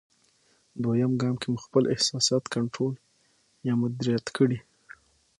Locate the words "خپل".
1.65-1.83